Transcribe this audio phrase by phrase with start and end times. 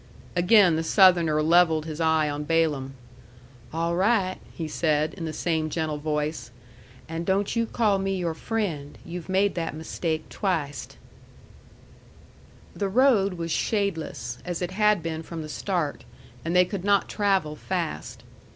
[0.35, 2.95] Again the Southerner levelled his eye on Balaam.
[3.71, 6.49] "All right," he said, in the same gentle voice.
[7.07, 8.97] "And don't you call me your friend.
[9.05, 10.97] You've made that mistake twiced."
[12.75, 16.03] The road was shadeless, as it had been from the start,
[16.43, 18.23] and they could not travel fast.